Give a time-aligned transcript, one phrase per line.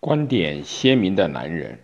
[0.00, 1.78] 观点鲜明的男人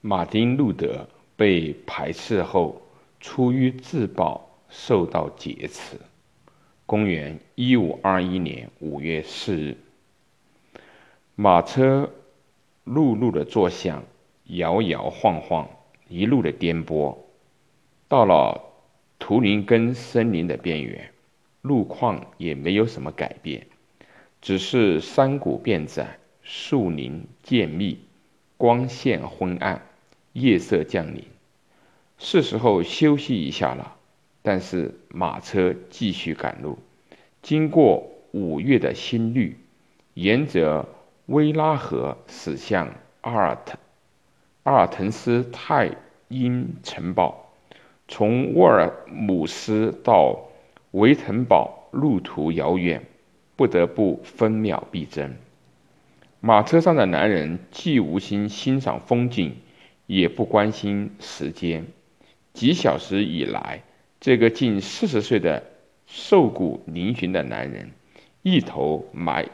[0.00, 1.06] 马丁·路德
[1.36, 2.82] 被排斥后，
[3.20, 5.96] 出于自保，受到劫持。
[6.86, 9.76] 公元一五二一年五月四日，
[11.36, 12.10] 马车
[12.82, 14.02] 陆路的作响，
[14.46, 15.70] 摇摇晃晃，
[16.08, 17.16] 一路的颠簸，
[18.08, 18.60] 到了
[19.20, 21.12] 图林根森林的边缘，
[21.62, 23.68] 路况也没有什么改变，
[24.40, 26.16] 只是山谷变窄。
[26.42, 27.98] 树林渐密，
[28.56, 29.82] 光线昏暗，
[30.32, 31.24] 夜色降临，
[32.18, 33.96] 是时候休息一下了。
[34.42, 36.78] 但是马车继续赶路，
[37.42, 39.56] 经过五月的新绿，
[40.14, 40.88] 沿着
[41.26, 43.78] 威拉河驶向阿尔特
[44.62, 45.90] 阿尔滕斯泰
[46.28, 47.52] 因城堡。
[48.08, 50.48] 从沃尔姆斯到
[50.92, 53.04] 维滕堡路途遥远，
[53.56, 55.36] 不得不分秒必争。
[56.42, 59.56] 马车上的男人既无心欣赏风景，
[60.06, 61.86] 也不关心时间。
[62.54, 63.82] 几小时以来，
[64.20, 65.62] 这个近四十岁的
[66.06, 67.90] 瘦骨嶙峋的男人，
[68.42, 69.48] 一头埋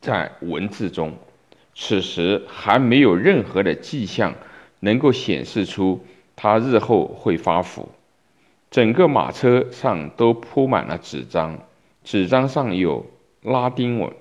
[0.00, 1.14] 在文字中。
[1.74, 4.34] 此时还没有任何的迹象
[4.80, 6.04] 能够显示出
[6.36, 7.88] 他日后会发福。
[8.70, 11.58] 整个马车上都铺满了纸张，
[12.04, 13.06] 纸张上有
[13.42, 14.12] 拉丁文。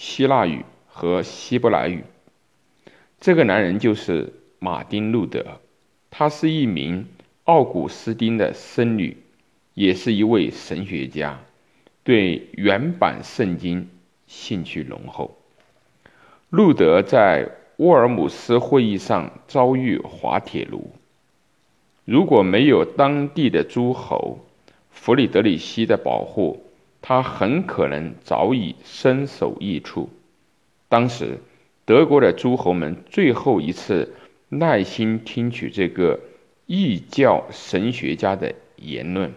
[0.00, 2.04] 希腊语和希伯来语。
[3.18, 5.60] 这个男人就是马丁·路德，
[6.08, 7.08] 他是一名
[7.42, 9.16] 奥古斯丁的僧侣，
[9.74, 11.40] 也是一位神学家，
[12.04, 13.88] 对原版圣经
[14.28, 15.36] 兴趣浓厚。
[16.48, 20.92] 路德在沃尔姆斯会议上遭遇滑铁卢，
[22.04, 24.46] 如果没有当地的诸侯
[24.92, 26.64] 弗里德里希的保护。
[27.00, 30.10] 他很可能早已身首异处。
[30.88, 31.38] 当时，
[31.84, 34.14] 德国的诸侯们最后一次
[34.48, 36.20] 耐心听取这个
[36.66, 39.32] 异教神学家的言论。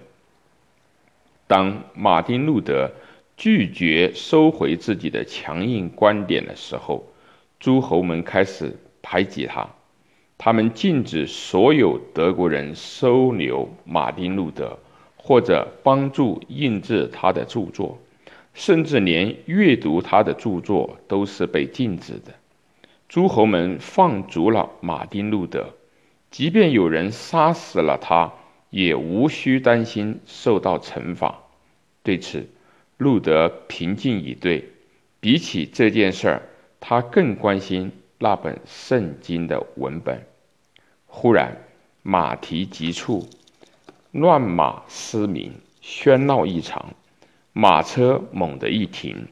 [1.47, 2.91] 当马丁·路德
[3.35, 7.05] 拒绝收回自己的强硬观点的时候，
[7.59, 9.69] 诸侯们开始排挤他。
[10.37, 14.79] 他们禁止所有德国人收留马丁·路德。
[15.23, 17.99] 或者帮助印制他的著作，
[18.53, 22.33] 甚至连阅读他的著作都是被禁止的。
[23.07, 25.75] 诸侯们放逐了马丁·路德，
[26.31, 28.33] 即便有人杀死了他，
[28.69, 31.43] 也无需担心受到惩罚。
[32.03, 32.49] 对此，
[32.97, 34.69] 路德平静以对。
[35.19, 36.41] 比起这件事儿，
[36.79, 40.25] 他更关心那本圣经的文本。
[41.05, 41.57] 忽然，
[42.01, 43.29] 马蹄急促。
[44.11, 46.93] 乱马嘶鸣，喧闹异常。
[47.53, 49.27] 马车猛地一停，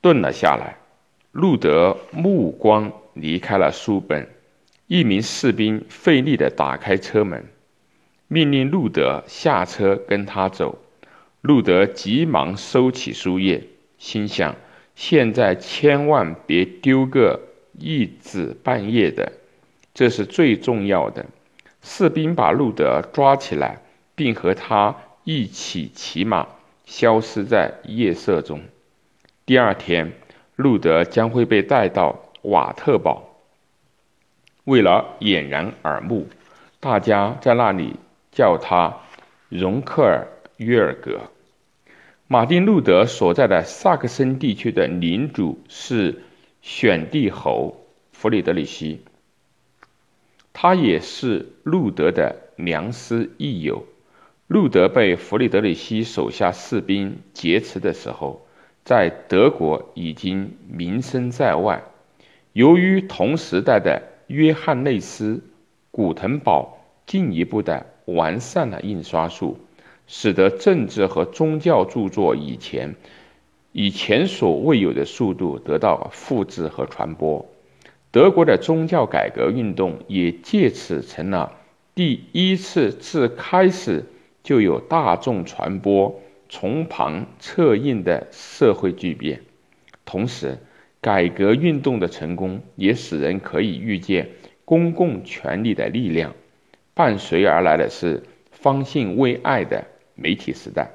[0.00, 0.76] 顿了下来。
[1.32, 4.28] 路德目光离开了书本。
[4.86, 7.44] 一名士兵费力地打开车门，
[8.26, 10.78] 命令路德下车跟他走。
[11.42, 13.62] 路德急忙收起书页，
[13.98, 14.56] 心想：
[14.96, 17.40] 现在千万别丢个
[17.78, 19.32] 一子半叶的，
[19.94, 21.24] 这是最重要的。
[21.82, 23.80] 士兵把路德抓起来，
[24.14, 26.46] 并和他一起骑马，
[26.84, 28.60] 消失在夜色中。
[29.46, 30.12] 第二天，
[30.56, 33.26] 路德将会被带到瓦特堡。
[34.64, 36.28] 为了掩人耳目，
[36.78, 37.96] 大家在那里
[38.30, 39.00] 叫他
[39.48, 41.20] 容克尔约尔格。
[42.26, 46.22] 马丁·路德所在的萨克森地区的领主是
[46.62, 49.00] 选帝侯弗里德里希。
[50.52, 53.84] 他也是路德的良师益友。
[54.46, 58.46] 路德被弗里德里希手下士兵劫持的时候，
[58.84, 61.84] 在德国已经名声在外。
[62.52, 65.40] 由于同时代的约翰内斯、
[65.92, 69.56] 古腾堡进一步的完善了印刷术，
[70.08, 72.96] 使得政治和宗教著作以前
[73.70, 77.46] 以前所未有的速度得到复制和传播。
[78.12, 81.56] 德国的宗教改革运动也借此成了
[81.94, 84.04] 第一次自开始
[84.42, 89.42] 就有大众传播、从旁策应的社会巨变。
[90.04, 90.58] 同时，
[91.00, 94.30] 改革运动的成功也使人可以预见
[94.64, 96.34] 公共权力的力量。
[96.94, 99.86] 伴随而来的是方兴未艾的
[100.16, 100.90] 媒体时代。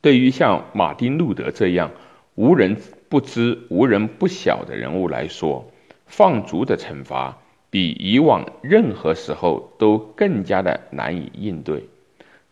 [0.00, 1.90] 对于像马丁·路德这样
[2.34, 2.76] 无人
[3.08, 5.71] 不知、无人不晓的人物来说，
[6.14, 7.38] 放逐的惩罚
[7.70, 11.88] 比以往任何时候都更加的难以应对。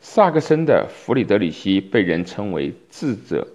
[0.01, 3.47] 萨克森的弗里德里希被人称为智者，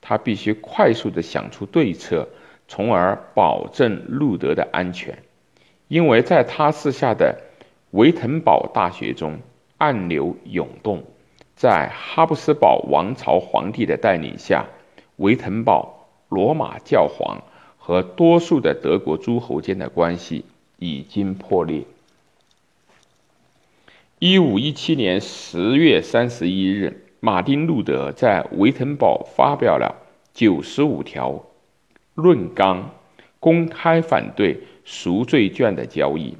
[0.00, 2.28] 他必须快速地想出对策，
[2.66, 5.16] 从而保证路德的安全。
[5.86, 7.40] 因为在他治下的
[7.92, 9.38] 维滕堡大学中，
[9.78, 11.04] 暗流涌动。
[11.54, 14.66] 在哈布斯堡王朝皇帝的带领下，
[15.18, 17.42] 维滕堡、罗马教皇
[17.84, 20.44] 和多数的德国诸侯间的关系
[20.78, 21.82] 已经破裂。
[24.20, 27.08] 一五一七年十月三十一日。
[27.24, 29.94] 马丁·路德在维滕堡发表了
[30.34, 31.44] 九十五条
[32.16, 32.90] 论纲，
[33.38, 36.36] 公开反对赎罪券的交易。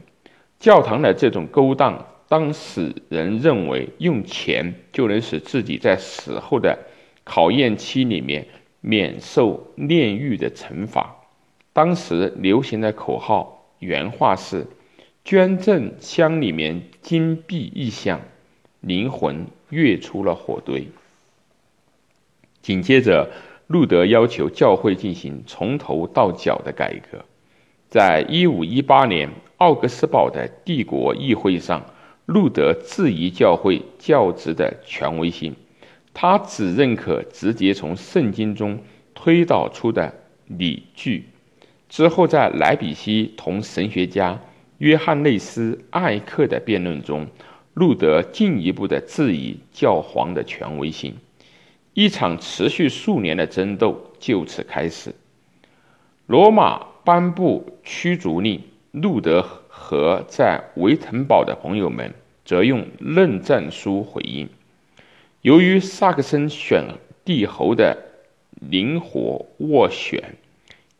[0.59, 6.77] 教堂的这种勾当，当使人认为用钱就能使自己在死后的
[7.23, 8.49] 考验期里面
[8.81, 11.15] 免受炼狱的惩罚。
[11.73, 14.67] 当时流行的口号原话是
[15.25, 18.21] ：“捐赠箱里面金币一箱，
[18.81, 20.87] 灵魂。”跃出了火堆。
[22.61, 23.31] 紧接着，
[23.69, 27.25] 路德要求教会进行从头到脚的改革。
[27.89, 31.87] 在一五一八年奥格斯堡的帝国议会上，
[32.27, 35.57] 路德质疑教会教职的权威性，
[36.13, 38.79] 他只认可直接从圣经中
[39.15, 40.13] 推导出的
[40.49, 41.25] 理据。
[41.93, 44.41] 之后，在莱比锡同神学家
[44.79, 47.27] 约翰内斯·艾克的辩论中。
[47.75, 51.15] 路德进一步的质疑教皇的权威性，
[51.93, 55.15] 一场持续数年的争斗就此开始。
[56.27, 58.62] 罗马颁布驱逐令，
[58.93, 64.49] 路德和在维滕堡的朋友们则用论战书回应。
[65.43, 66.87] 由于萨克森选
[67.23, 67.99] 帝侯的
[68.61, 70.23] 灵活斡旋，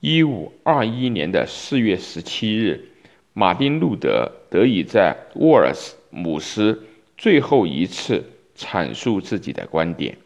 [0.05, 2.89] 一五二一年的四月十七日，
[3.35, 5.97] 马丁路德得以在沃尔斯。
[6.11, 6.83] 姆斯
[7.17, 8.25] 最后一次
[8.57, 10.19] 阐述自己的观点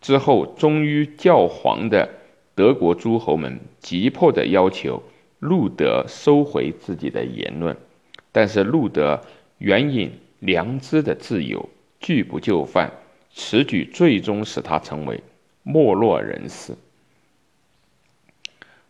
[0.00, 2.08] 之后，终于教皇的
[2.54, 5.02] 德国诸侯们急迫地要求
[5.40, 7.76] 路德收回自己的言论，
[8.32, 9.20] 但是路德
[9.58, 11.68] 援引良知的自由，
[12.00, 12.90] 拒不就范，
[13.34, 15.20] 此举最终使他成为
[15.62, 16.72] 没落人士。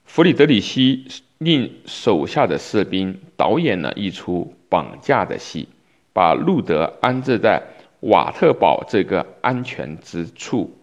[0.09, 1.05] 弗里德里希
[1.37, 5.69] 令手下的士兵导演了一出绑架的戏。
[6.15, 7.63] 把路德安置在
[8.01, 10.77] 瓦特堡这个安全之处，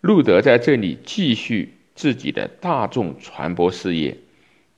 [0.00, 4.16] 路德在这里继续自己的大众传播事业。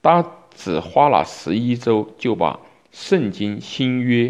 [0.02, 2.54] 他只花了十一周，就把
[2.90, 4.24] 《圣经新约》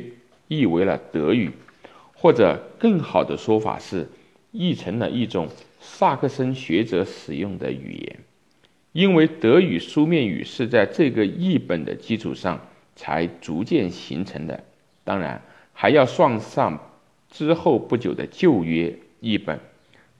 [0.47, 1.51] 译为了德语，
[2.15, 4.09] 或者更好的说法是，
[4.53, 5.49] 译成了一种
[5.81, 8.21] 萨克森学者使用的语言，
[8.95, 14.65] 因为德语书面语是在这个译本的基础上才逐渐形成的。
[15.05, 15.43] 当然。
[15.77, 16.93] 还要算上
[17.29, 19.59] 之后不久的旧约译本，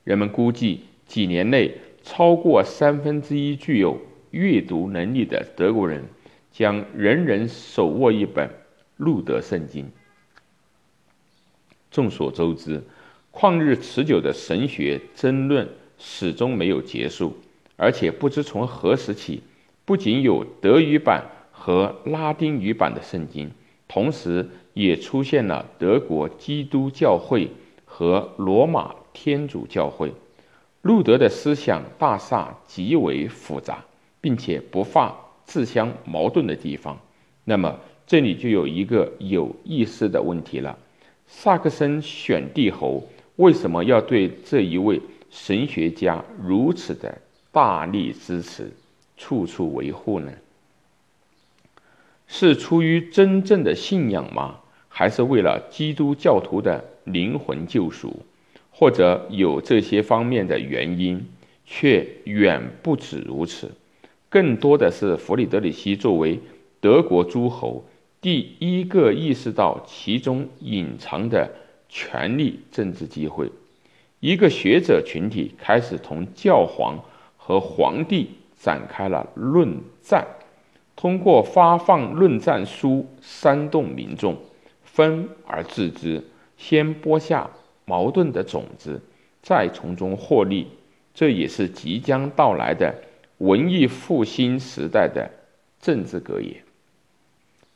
[0.03, 4.01] 人们估计几年内超过三分之一具有
[4.33, 6.03] 阅读能力的德国人
[6.51, 8.51] 将人人手握一本
[8.97, 9.89] 路德圣经。
[11.93, 12.83] 众所周知，
[13.33, 15.69] 旷日持久的神学争论
[15.99, 17.39] 始终没有结束，
[17.77, 19.43] 而且不知从何时起，
[19.85, 23.51] 不仅有德语版和拉丁语版的圣经，
[23.89, 24.49] 同时。
[24.75, 27.49] 也出现了德国基督教会
[27.85, 30.13] 和罗马天主教会。
[30.83, 33.85] 路德的思想大厦极为复杂，
[34.21, 36.99] 并且不乏自相矛盾的地方。
[37.45, 40.77] 那么，这里就有一个有意思的问题了：
[41.29, 45.01] 萨克森选帝侯为什么要对这一位
[45.31, 47.17] 神学家如此的
[47.55, 48.73] 大力支持、
[49.17, 50.33] 处处维护呢？
[52.27, 54.57] 是出于真正的信仰吗？
[54.89, 58.25] 还是为了基督教徒的灵魂救赎，
[58.73, 61.25] 或者有这些方面的原因，
[61.65, 63.71] 却远不止如此。
[64.29, 66.41] 更多的是弗里德里希作为
[66.81, 67.85] 德国诸侯
[68.21, 71.53] 第一个意识到其中隐藏的
[71.89, 73.49] 权力政治机会。
[74.19, 76.99] 一个学者群体开始同教皇
[77.47, 80.27] 和皇帝展开了论战，
[80.97, 84.35] 通过发放论战书煽动民众。
[84.83, 86.25] 分而治之，
[86.57, 87.51] 先播下
[87.85, 88.99] 矛盾的种子，
[89.43, 90.69] 再从中获利，
[91.13, 92.95] 这也是即将到来的
[93.39, 95.31] 文艺复兴时代的
[95.81, 96.55] 政治格言。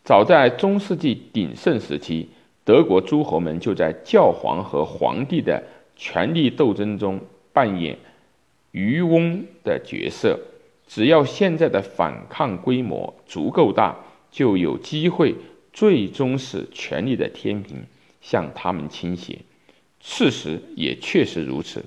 [0.03, 2.31] 早在中世纪鼎盛时期，
[2.65, 5.63] 德国诸侯们就在教皇和皇帝的
[5.95, 7.21] 权力斗争中
[7.53, 7.99] 扮演
[8.73, 10.39] 渔翁的角色。
[10.87, 13.97] 只要现在的反抗规模足够大，
[14.31, 15.35] 就有机会。
[15.71, 17.85] 最终使权力的天平
[18.21, 19.39] 向他们倾斜，
[20.01, 21.85] 事实也确实如此。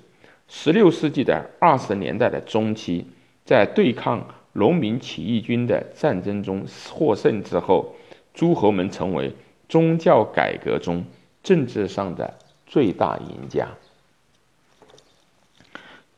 [0.47, 3.05] 十六世纪的二十年代的中期，
[3.43, 7.93] 在对抗农民起义军的战争中获胜之后，
[8.33, 9.33] 诸侯们成为
[9.67, 11.03] 宗教改革中
[11.43, 12.33] 政治上的
[12.65, 13.67] 最大赢家。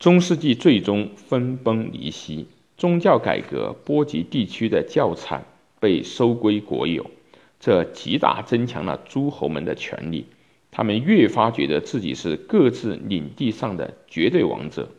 [0.04, 2.46] 中世纪最终分崩离析，
[2.76, 5.46] 宗教改革波及地区的教产
[5.80, 7.10] 被收归国有，
[7.58, 10.26] 这极大增强了诸侯们的权力。
[10.70, 14.90] 他们越发觉得自己是各自领地上的绝对王者，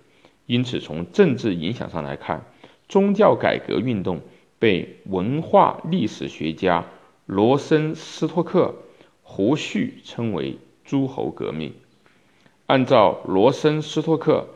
[0.48, 2.44] 因此从政治影响上来看，
[2.90, 4.22] 宗教改革运动
[4.58, 6.84] 被文化历史学家
[7.28, 8.74] 罗森斯托克、
[9.22, 11.74] 胡旭称为诸侯革命。
[12.66, 14.48] 按照罗森斯托克、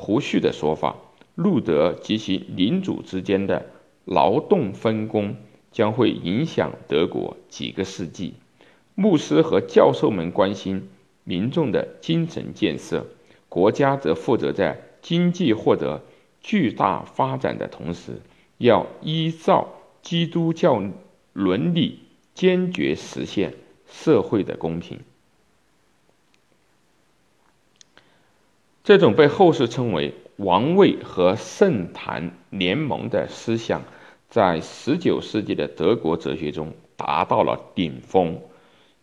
[0.00, 0.94] 胡旭的说法，
[1.34, 3.66] 路德及其领主之间的
[4.04, 5.34] 劳动分工
[5.72, 8.34] 将会影响德国几个世纪。
[8.94, 10.88] 牧师和教授们关心
[11.24, 13.06] 民众的精神建设，
[13.48, 16.00] 国家则负责在经济获得
[16.40, 18.20] 巨大发展的同时，
[18.58, 19.68] 要依照
[20.00, 20.82] 基督教
[21.32, 21.98] 伦理，
[22.34, 23.52] 坚决实现
[23.88, 25.00] 社会的公平。
[28.88, 33.82] 这种被后世称为王位和圣坛联盟的思想，
[34.30, 38.40] 在十九世纪的德国哲学中达到了顶峰。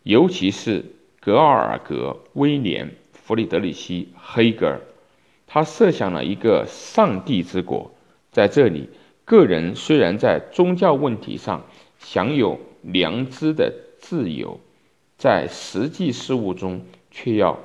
[0.02, 0.84] 尤其是
[1.20, 4.80] 格奥尔格·威廉·弗里德里希·黑格尔，
[5.46, 7.92] 他设想了一个上帝之国，
[8.32, 8.88] 在这里，
[9.24, 11.64] 个人虽然在宗教问题上
[12.00, 14.58] 享有良知的自由，
[15.16, 17.56] 在实际事务中却要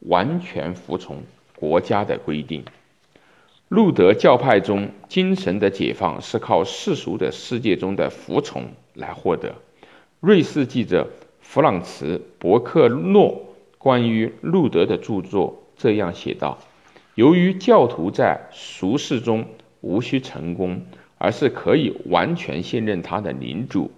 [0.00, 1.22] 完全服从
[1.62, 2.64] 国家的规定。
[3.68, 8.64] 路德教派中精神的解放是靠世俗的世界中的服从
[8.94, 9.54] 来获得。
[10.18, 11.08] 瑞士记者。
[11.44, 16.58] 弗朗茨·伯克诺关于路德的著作这样写道
[17.14, 19.44] ：“由于教徒在俗世中
[19.82, 20.86] 无需成功，
[21.18, 23.90] 而是可以完全信任他的领主，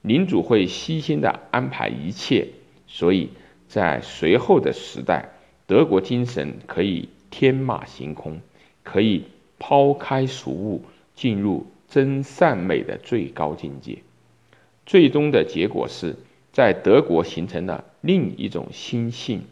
[0.00, 2.48] 领主会悉心的安排一切，
[2.86, 3.28] 所以
[3.68, 5.31] 在随后的时代，
[5.66, 8.40] 德国精神可以天马行空，
[8.82, 9.24] 可以
[9.58, 13.98] 抛开俗物，进入真善美的最高境界。
[14.86, 16.16] 最终的结果是。”
[16.52, 19.46] 在德国形成了另一种心性，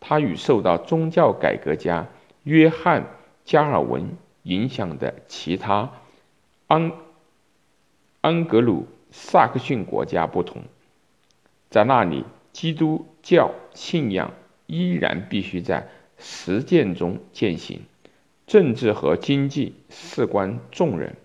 [0.00, 2.06] 它与受到宗教改革家
[2.44, 3.02] 约翰·
[3.44, 5.92] 加尔文影响的其他
[6.66, 6.92] 安
[8.22, 10.62] 安格鲁萨克逊国家不同，
[11.68, 14.32] 在那里，基督教信仰
[14.66, 17.80] 依然必须在实践中践行，
[18.46, 21.16] 政治和经济事关众人，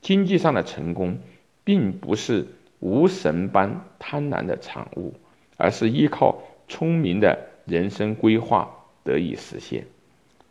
[0.00, 1.18] 经济上的成功
[1.64, 2.46] 并不是。
[2.80, 5.14] 无神般贪婪的产物，
[5.56, 9.86] 而是依靠聪明的人生规划得以实现。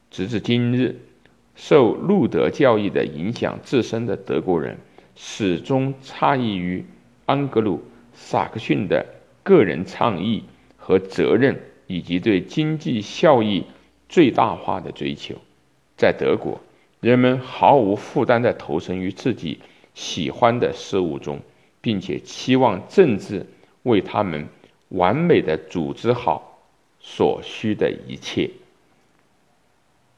[0.09, 0.95] 直至今日，
[1.53, 4.77] 受路德教义的影响至深的德国人，
[5.15, 6.83] 始终诧异于
[7.27, 7.83] 安格鲁
[8.13, 9.05] 萨克逊的
[9.43, 10.45] 个人倡议
[10.75, 13.63] 和责任，以及对经济效益
[14.09, 15.35] 最大化的追求。
[15.97, 16.59] 在德国，
[16.99, 19.59] 人们毫无负担地投身于自己
[19.93, 21.39] 喜欢的事物中。
[21.83, 23.45] 并且期望政治
[23.81, 24.47] 为他们
[24.87, 26.61] 完美地组织好
[27.01, 28.49] 所需的一切。